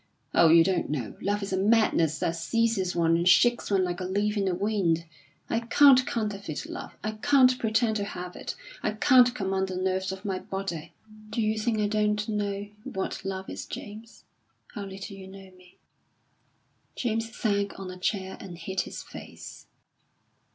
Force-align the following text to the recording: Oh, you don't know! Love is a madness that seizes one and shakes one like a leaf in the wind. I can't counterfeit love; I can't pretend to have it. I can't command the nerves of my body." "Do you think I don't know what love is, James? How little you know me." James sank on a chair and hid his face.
Oh, 0.33 0.49
you 0.49 0.63
don't 0.63 0.89
know! 0.89 1.15
Love 1.21 1.43
is 1.43 1.53
a 1.53 1.57
madness 1.57 2.17
that 2.17 2.35
seizes 2.35 2.95
one 2.95 3.15
and 3.15 3.29
shakes 3.29 3.69
one 3.69 3.83
like 3.83 3.99
a 3.99 4.03
leaf 4.05 4.35
in 4.35 4.45
the 4.45 4.55
wind. 4.55 5.05
I 5.47 5.59
can't 5.59 6.07
counterfeit 6.07 6.65
love; 6.65 6.95
I 7.03 7.11
can't 7.11 7.59
pretend 7.59 7.97
to 7.97 8.03
have 8.03 8.35
it. 8.35 8.55
I 8.81 8.93
can't 8.93 9.35
command 9.35 9.67
the 9.67 9.75
nerves 9.75 10.11
of 10.11 10.25
my 10.25 10.39
body." 10.39 10.93
"Do 11.29 11.39
you 11.39 11.55
think 11.59 11.77
I 11.77 11.87
don't 11.87 12.27
know 12.27 12.67
what 12.83 13.23
love 13.23 13.47
is, 13.47 13.67
James? 13.67 14.23
How 14.73 14.85
little 14.85 15.15
you 15.15 15.27
know 15.27 15.51
me." 15.51 15.77
James 16.95 17.31
sank 17.37 17.79
on 17.79 17.91
a 17.91 17.97
chair 17.99 18.37
and 18.39 18.57
hid 18.57 18.81
his 18.81 19.03
face. 19.03 19.67